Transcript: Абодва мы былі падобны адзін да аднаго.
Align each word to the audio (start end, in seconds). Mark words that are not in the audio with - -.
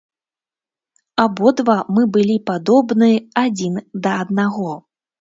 Абодва 1.25 1.77
мы 1.99 2.07
былі 2.17 2.39
падобны 2.49 3.13
адзін 3.45 3.73
да 4.07 4.19
аднаго. 4.27 4.71